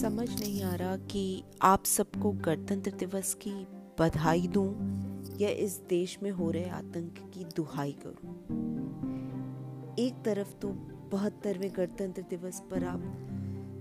समझ 0.00 0.40
नहीं 0.40 0.62
आ 0.62 0.74
रहा 0.74 0.96
कि 0.96 1.42
आप 1.62 1.84
सबको 1.84 2.32
गणतंत्र 2.32 2.90
दिवस 2.90 3.34
की 3.34 3.66
बधाई 3.98 4.46
दूँ 4.46 4.68
या 5.40 5.48
इस 5.48 5.80
देश 5.88 6.18
में 6.22 6.30
हो 6.30 6.50
रहे 6.50 6.68
आतंक 6.68 7.30
की 7.34 7.44
दुहाई 7.44 7.92
करूँ। 8.06 8.34
एक 9.98 10.14
तरफ़ 10.24 10.54
तो 10.54 10.68
बहत्तरवें 11.12 11.70
गणतंत्र 11.76 12.22
दिवस 12.22 12.62
पर 12.70 12.84
आप 12.84 13.02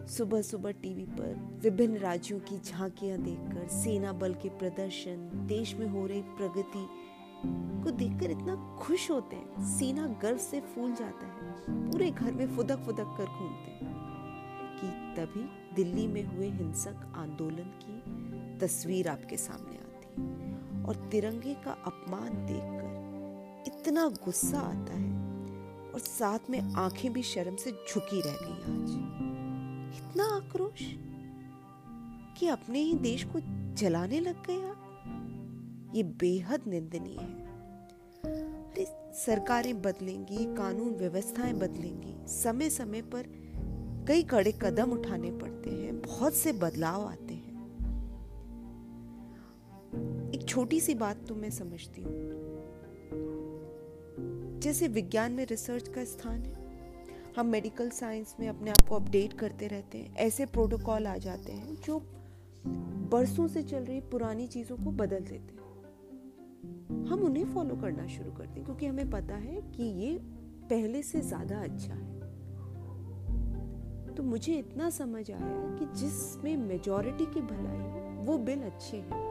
सुबह 0.10 0.42
सुबह 0.42 0.72
टीवी 0.72 1.06
पर 1.06 1.60
विभिन्न 1.64 1.98
राज्यों 1.98 2.40
की 2.40 2.60
झांकियाँ 2.60 3.18
देखकर, 3.18 3.68
सेना 3.68 4.14
बल 4.14 4.34
के 4.34 4.50
प्रदर्शन, 4.50 5.30
देश 5.48 5.76
में 5.76 5.88
हो 5.88 6.06
रही 6.06 6.22
प्रगति 6.22 6.88
को 7.84 7.92
देखकर 7.92 8.32
इतना 8.32 8.78
खुश 8.82 9.12
होते 9.12 9.36
हैं। 9.36 9.66
सीना 9.78 10.08
गर्व 10.22 10.38
से 10.38 10.62
फूल 10.62 10.94
जाता 10.96 11.26
है। 11.26 11.92
पूरे 11.92 12.12
घर 12.12 12.32
में 12.32 12.48
फुदक 12.56 12.78
फुदक 12.78 13.16
कर 13.18 13.26
घूमते 13.26 13.86
हैं 13.86 13.96
कि 14.78 14.88
तभी 15.16 15.63
दिल्ली 15.76 16.08
में 16.08 16.24
हुए 16.24 16.50
हिंसक 16.50 17.14
आंदोलन 17.16 17.80
की 17.84 18.04
तस्वीर 18.60 19.08
आपके 19.08 19.38
सामने 19.38 19.76
आती 19.76 20.04
और 20.84 21.10
तिरंगे 21.10 21.54
का 21.54 21.72
अपमान 21.72 22.30
देखकर 22.30 22.94
इतना 23.68 24.08
गुस्सा 24.08 24.60
आता 24.60 24.94
है 24.94 25.14
और 25.92 26.00
साथ 26.00 26.40
में 26.50 26.74
आँखें 26.74 27.14
भी 27.14 27.24
शर्म 27.24 27.56
से 27.56 27.72
झुकी 27.72 28.22
रह 28.22 28.38
गई 28.42 28.62
आज। 28.62 28.90
इतना 29.96 30.24
आक्रोश 30.24 30.96
कि 32.38 32.48
अपने 32.48 32.80
ही 32.80 32.94
देश 32.94 33.24
को 33.24 33.40
जलाने 33.76 34.20
लग 34.20 34.38
आप। 34.52 34.80
ये 35.96 36.04
बेहद 36.04 36.62
निंदनीय 36.68 37.18
है। 37.18 37.46
अरे, 38.26 39.14
सरकारें 39.14 39.82
बदलेंगी, 39.82 40.56
कानून 40.56 40.96
व्यवस्थाएँ 40.96 41.54
बदलेंगी 41.54 42.28
समय 42.28 42.70
समय 42.70 43.02
पर 43.02 43.43
कई 44.08 44.24
कड़े 44.24 44.52
कदम 44.62 44.92
उठाने 44.92 45.32
पड़ते 45.32 45.70
हैं, 45.70 46.02
बहुत 46.02 46.34
से 46.34 46.54
बदलाव 46.54 47.06
आते 47.06 47.34
हैं। 47.34 47.52
एक 50.34 50.46
छोटी 50.48 50.80
सी 50.80 50.96
बात 50.96 51.26
तो 51.28 51.36
मैं 51.36 51.50
समझती 51.50 52.02
हूँ। 52.02 52.32
जैसे 54.60 54.88
विज्ञान 54.88 55.32
में 55.32 55.46
रिसर्च 55.46 55.88
का 55.88 56.04
स्थान 56.06 56.42
है, 56.42 56.62
हम 57.38 57.48
मेडिकल 57.48 57.90
साइंस 57.90 58.36
में 58.40 58.48
अपने 58.48 58.72
आप 58.72 58.88
को 58.90 58.96
अपडेट 58.96 59.34
करते 59.34 59.68
रहते 59.68 59.98
हैं, 59.98 60.16
ऐसे 60.16 60.46
प्रोटोकॉल 60.46 61.08
आ 61.08 61.18
जाते 61.18 61.52
हैं 61.52 61.76
जो 61.76 62.00
बरसों 63.12 63.48
से 63.48 63.64
चल 63.64 63.84
रही 63.84 64.00
पुरानी 64.02 64.48
चीज़ों 64.48 64.78
को 64.78 64.92
बदल 64.94 65.20
देते 65.20 65.54
हैं। 65.54 65.62
हम 67.08 67.24
उन्हें 67.24 67.46
फॉलो 67.54 67.76
करना 67.76 68.08
शुरू 68.08 68.32
करते 68.32 68.54
हैं 68.54 68.64
क्योंकि 68.66 68.86
हमें 68.86 69.10
पता 69.10 69.36
है 69.36 69.62
कि 69.72 69.84
ये 70.04 70.18
पहले 70.70 71.02
से 71.04 71.22
ज़्यादा 71.22 71.62
अच्छा 71.62 71.94
है। 71.94 72.23
तो 74.18 74.24
मुझे 74.24 74.54
इतना 74.54 74.90
समझ 74.90 75.32
आया 75.32 75.76
कि 75.78 75.86
जिसमें 76.00 76.56
मेजॉरिटी 76.58 77.26
की 77.26 77.42
भलाई 77.42 77.78
हो, 77.78 78.24
वो 78.24 78.38
बिल 78.38 78.62
अच्छे 78.62 78.98
हैं। 78.98 79.22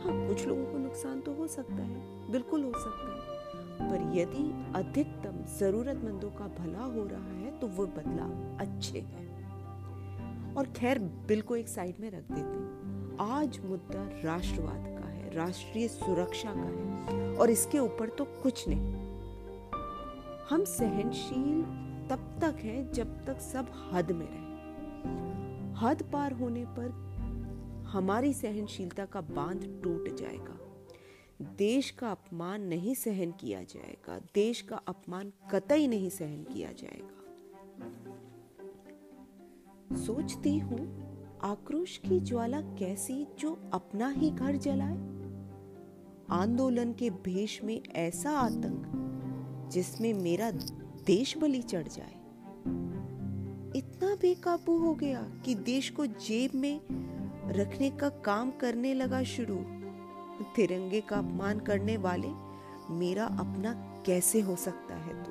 हाँ 0.00 0.28
कुछ 0.28 0.46
लोगों 0.46 0.64
को 0.64 0.78
नुकसान 0.78 1.20
तो 1.20 1.32
हो 1.34 1.46
सकता 1.46 1.74
है, 1.74 2.30
बिल्कुल 2.30 2.64
हो 2.64 2.72
सकता 2.72 3.08
है। 3.08 3.22
पर 3.80 4.18
यदि 4.18 4.44
अधिकतम 4.74 5.44
जरूरतमंदों 5.58 6.30
का 6.30 6.46
भला 6.58 6.84
हो 6.84 7.04
रहा 7.06 7.32
है 7.32 7.58
तो 7.60 7.66
वो 7.68 7.86
बदलाव 7.86 8.58
अच्छे 8.60 8.98
हैं। 8.98 10.54
और 10.54 10.66
खैर, 10.66 10.98
बिल 10.98 11.40
को 11.42 11.56
एक 11.56 11.68
साइड 11.68 11.94
में 12.00 12.10
रख 12.10 12.32
देते 12.32 13.22
आज 13.24 13.58
मुद्दा 13.64 14.02
राष्ट्रवाद 14.24 14.84
का 14.98 15.08
है, 15.08 15.34
राष्ट्रीय 15.34 15.88
सुरक्षा 15.88 16.52
का 16.52 16.60
है, 16.60 17.36
और 17.36 17.50
इसके 17.50 17.78
ऊपर 17.78 18.08
तो 18.08 18.24
कुछ 18.42 18.64
नहीं। 18.68 18.94
हम 20.50 20.64
सहनशील 20.64 21.64
तब 22.10 22.38
तक 22.40 22.56
है 22.60 22.92
जब 22.92 23.24
तक 23.24 23.40
सब 23.40 23.90
हद 23.92 24.12
में 24.12 24.26
रहे। 24.30 24.44
हद 25.74 26.02
पार 26.12 26.32
होने 26.32 26.64
पर 26.68 27.04
हमारी 27.86 28.32
सहनशीलता 28.32 29.04
का 29.04 29.20
बाँध 29.20 29.80
टूट 29.84 30.16
जाएगा। 30.16 30.60
देश 31.42 31.90
का 31.90 32.10
अपमान 32.10 32.62
नहीं 32.62 32.94
सहन 32.94 33.30
किया 33.30 33.62
जाएगा। 33.62 34.18
देश 34.34 34.60
का 34.60 34.76
अपमान 34.76 35.32
कतई 35.50 35.86
नहीं 35.86 36.10
सहन 36.10 36.42
किया 36.42 36.72
जाएगा। 36.72 37.20
सोचती 39.96 40.58
हूँ, 40.58 41.04
आक्रोश 41.42 41.98
की 41.98 42.20
ज्वाला 42.20 42.60
कैसी 42.60 43.26
जो 43.38 43.70
अपना 43.72 44.08
ही 44.08 44.30
घर 44.30 44.56
जलाए। 44.56 45.14
आंदोलन 46.30 46.92
के 46.92 47.10
भेष 47.10 47.64
में 47.64 47.80
ऐसा 47.96 48.30
आतंक 48.30 49.00
जिसमें 49.72 50.14
मेरा 50.14 50.50
देश 51.06 51.38
बलि 51.38 51.62
चढ़ 51.62 51.88
जाए। 51.88 52.14
इतना 53.78 54.14
बेकाबू 54.14 54.78
हो 54.78 54.94
गया 54.94 55.22
कि 55.44 55.54
देश 55.54 55.90
को 55.90 56.06
जेब 56.06 56.50
में 56.54 56.80
रखने 57.48 57.90
का 57.90 58.08
काम 58.08 58.50
करने 58.50 58.94
लगा 58.94 59.22
शुरू। 59.22 59.56
तिरंगे 60.56 61.00
का 61.00 61.16
अपमान 61.16 61.60
करने 61.60 61.96
वाले, 61.96 62.28
मेरा 62.90 63.24
अपना 63.24 63.72
कैसे 64.06 64.40
हो 64.40 64.56
सकता 64.56 64.94
है 64.94 65.24
तू? 65.24 65.30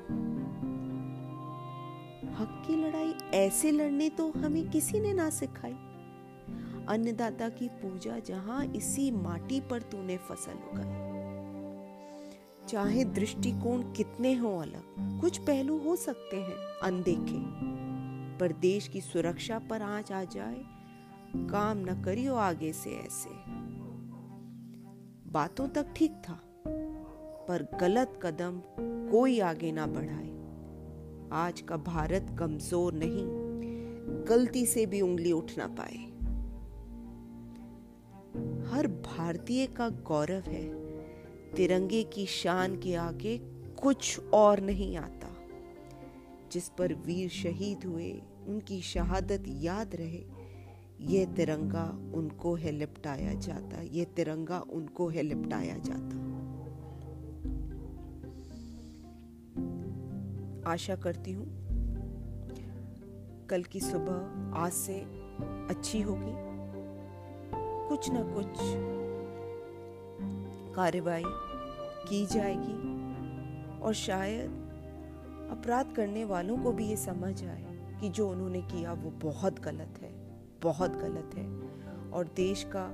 हक 2.34 2.64
की 2.66 2.76
लड़ाई 2.76 3.14
ऐसे 3.34 3.70
लड़ने 3.72 4.08
तो 4.08 4.30
हमें 4.30 4.70
किसी 4.70 5.00
ने 5.00 5.12
ना 5.12 5.30
सिखाई। 5.30 5.72
अन्नदाता 6.88 7.48
की 7.48 7.68
पूजा 7.68 8.18
जहाँ 8.18 8.64
इसी 8.64 9.10
माटी 9.10 9.60
पर 9.60 9.82
तूने 9.82 10.16
फ़सल 10.16 10.52
उगाई। 10.52 11.13
चाहे 12.68 13.04
दृष्टिकोण 13.04 13.82
कितने 13.92 14.34
हो 14.34 14.56
अलग, 14.58 15.20
कुछ 15.20 15.38
पहलू 15.38 15.78
हो 15.78 15.96
सकते 15.96 16.36
हैं, 16.36 16.56
अनदेखे। 16.82 17.40
पर 18.38 18.52
देश 18.52 18.88
की 18.88 19.00
सुरक्षा 19.00 19.58
पर 19.58 19.82
आँच 19.82 20.12
आ 20.12 20.24
जाए, 20.24 20.64
काम 21.36 21.78
न 21.78 22.02
करियो 22.02 22.34
आगे 22.34 22.72
से 22.72 22.90
ऐसे। 22.90 23.30
बातों 25.30 25.68
तक 25.68 25.92
ठीक 25.96 26.12
था, 26.12 26.38
पर 27.48 27.68
गलत 27.80 28.18
कदम 28.22 28.60
कोई 29.10 29.40
आगे 29.40 29.72
ना 29.72 29.86
बढ़ाए। 29.86 30.32
आज 31.32 31.60
का 31.60 31.76
भारत 31.76 32.36
कमज़ोर 32.38 32.92
नहीं, 32.92 33.26
गलती 34.28 34.66
से 34.66 34.86
भी 34.86 35.00
उंगली 35.00 35.32
उठ 35.32 35.52
ना 35.58 35.66
पाए। 35.66 36.04
हर 38.70 38.86
भारतीय 38.86 39.66
का 39.66 39.88
गौरव 39.88 40.50
है 40.50 40.83
तिरंगे 41.56 42.02
की 42.02 42.26
शान 42.26 42.76
के 42.76 42.94
आगे 42.94 43.38
कुछ 43.82 44.20
और 44.34 44.60
नहीं 44.60 44.96
आता। 44.96 45.28
जिस 46.52 46.68
पर 46.68 46.94
वीर 46.94 47.28
शहीद 47.28 47.84
हुए, 47.84 48.22
उनकी 48.46 48.80
शहादत 48.80 49.44
याद 49.48 49.94
रहे। 49.94 50.24
ये 51.00 51.26
तिरंगा 51.26 52.12
उनको 52.14 52.54
है 52.54 52.70
लिपटाया 52.70 53.34
जाता। 53.34 53.82
ये 53.82 54.04
तिरंगा 54.04 54.60
उनको 54.60 55.08
है 55.08 55.22
लिपटाया 55.22 55.78
जाता। 55.78 56.34
आशा 60.70 60.96
करती 60.96 61.32
हूँ, 61.32 61.46
कल 63.46 63.62
की 63.62 63.80
सुबह 63.80 64.52
आज 64.58 64.72
से 64.72 65.00
अच्छी 65.70 66.00
होगी। 66.00 66.54
कुछ 67.88 68.10
ना 68.10 68.22
कुछ 68.22 68.60
कार्रवाई 70.76 71.22
की 72.08 72.24
जाएगी 72.26 73.80
और 73.80 73.94
शायद 73.94 74.62
अपराध 75.50 75.92
करने 75.96 76.24
वालों 76.24 76.56
को 76.58 76.72
भी 76.72 76.88
ये 76.88 76.96
समझ 76.96 77.44
आए 77.44 77.78
कि 78.00 78.08
जो 78.08 78.28
उन्होंने 78.28 78.60
किया 78.62 78.92
वो 78.92 79.10
बहुत 79.22 79.60
गलत 79.60 79.98
है, 80.02 80.12
बहुत 80.62 80.90
गलत 80.90 81.34
है। 81.34 81.46
और 82.10 82.28
देश 82.36 82.64
का 82.64 82.90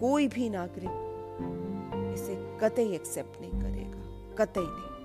कोई 0.00 0.28
भी 0.28 0.48
नागरिक 0.50 2.12
इसे 2.14 2.36
कतई 2.60 2.92
एक्सेप्ट 2.92 3.40
नहीं 3.40 3.60
करेगा, 3.60 4.34
कतई 4.34 4.66
नहीं। 4.66 4.97